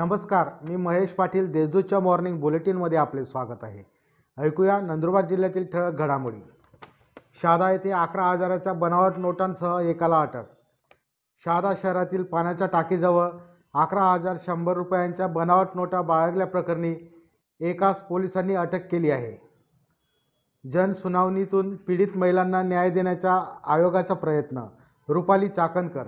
[0.00, 3.82] नमस्कार मी महेश पाटील देशदूतच्या मॉर्निंग बुलेटिनमध्ये आपले स्वागत आहे.
[4.38, 6.40] ऐकूया नंदुरबार जिल्ह्यातील ठळक घडामोडी.
[7.42, 10.42] शहादा येथे अकरा हजाराच्या बनावट नोटांसह एकाला अटक.
[11.44, 13.28] शहादा शहरातील पाण्याच्या टाकीजवळ
[13.74, 17.22] अकरा हजार शंभर रुपयांच्या बनावट नोटा बाळगल्याप्रकरणी
[17.60, 19.50] एकास पोलिसांनी अटक केली आहे.
[20.72, 24.62] जनसुनावणीतून पीडित महिलांना न्याय देण्याच्या आयोगाचा प्रयत्न
[25.08, 26.04] रुपाली चाकणकर.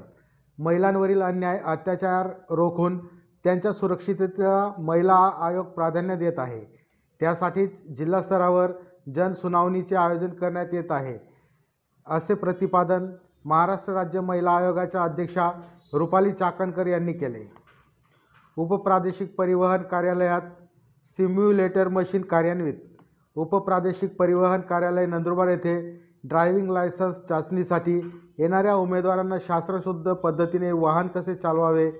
[0.59, 6.61] महिलांवरील अन्याय अत्याचार रोखून त्यांच्या सुरक्षिततेला महिला आयोग प्राधान्य देत आहे.
[7.21, 8.71] त्यासाठीच जिल्हास्तरावर
[9.15, 11.19] जनसुनावणीचे आयोजन करण्यात येत आहे.
[12.07, 13.07] असे प्रतिपादन
[13.45, 15.51] महाराष्ट्र राज्य महिला आयोगाच्या अध्यक्षा
[15.93, 17.45] रुपाली चाकणकर यांनी केले.
[18.57, 20.43] उपप्रादेशिक परिवहन कार्यालयात
[21.19, 22.75] सिम्युलेटर मशीन कार्यान्वित.
[23.37, 27.99] उपप्रादेशिक परिवहन कार्यालय नंदुरबार येथे ड्रायव्हिंग लायसन्स चाचणीसाठी
[28.39, 31.91] येणाऱ्या उमेदवारांना शास्त्रशुद्ध पद्धतीने वाहन कसे चालवावे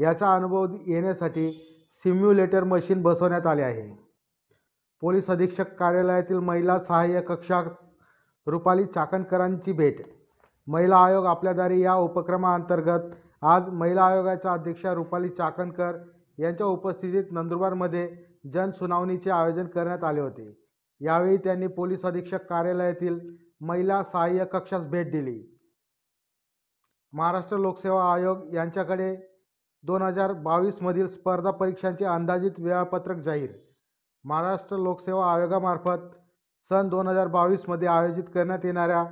[0.00, 1.50] याचा अनुभव येण्यासाठी
[2.04, 3.90] सिम्युलेटर मशीन बसवण्यात आले आहे.
[5.00, 7.66] पोलीस अधीक्षक कार्यालयातील महिला सहाय्य कक्षास
[8.46, 10.02] रुपाली चाकणकरांची भेट.
[10.66, 15.96] महिला आयोग आपल्या दारी या उपक्रमाअंतर्गत आज महिला आयोगाच्या अध्यक्षा रुपाली चाकणकर
[16.38, 18.08] यांच्या उपस्थितीत नंदुरबारमध्ये
[18.54, 20.52] जनसुनावणीचे आयोजन करण्यात आले होते.
[21.00, 23.18] यावेळी त्यांनी पोलीस अधीक्षक कार्यालयातील
[23.60, 25.42] महिला सहाय्य कक्षास भेट दिली.
[27.12, 29.29] महाराष्ट्र लोकसेवा आयोग यांच्याकडे
[29.84, 33.50] दोन हजार बावीसमधील स्पर्धा परीक्षांचे अंदाजित वेळापत्रक जाहीर.
[34.24, 35.98] महाराष्ट्र लोकसेवा आयोगामार्फत
[36.70, 39.04] सन दोन हजार बावीसमध्ये आयोजित करण्यात येणाऱ्या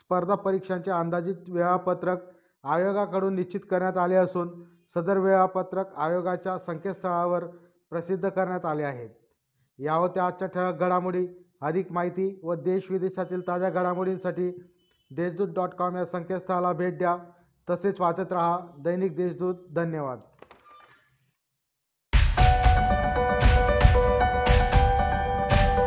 [0.00, 2.18] स्पर्धा परीक्षांचे अंदाजित वेळापत्रक
[2.64, 4.50] आयोगाकडून निश्चित करण्यात आले असून
[4.94, 7.44] सदर वेळापत्रक आयोगाच्या संकेतस्थळावर
[7.90, 9.10] प्रसिद्ध करण्यात आले आहेत
[9.78, 11.26] या होत्या आजच्या ठळक घडामोडी
[11.60, 14.50] अधिक माहिती व देश विदेशातील ताज्या घडामोडींसाठी
[15.10, 17.16] देशदूत डॉट कॉम या संकेतस्थळाला भेट द्या.
[17.70, 18.58] तसेच वाचत रहा.
[18.78, 20.22] दैनिक देशदूत धन्यवाद.